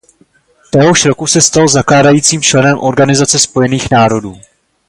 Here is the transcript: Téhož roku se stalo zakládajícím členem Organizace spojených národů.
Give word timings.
Téhož 0.71 1.05
roku 1.05 1.27
se 1.27 1.41
stalo 1.41 1.67
zakládajícím 1.67 2.41
členem 2.41 2.79
Organizace 2.79 3.39
spojených 3.39 3.91
národů. 3.91 4.41